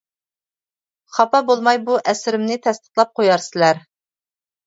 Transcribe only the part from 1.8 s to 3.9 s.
بۇ ئەسىرىمنى تەستىقلاپ قويارسىلەر.